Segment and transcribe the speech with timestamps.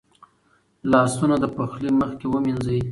[0.91, 2.79] لاسونه د پخلي مخکې ومینځئ.